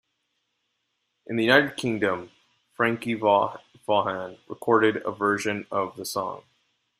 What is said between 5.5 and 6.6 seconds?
of the song.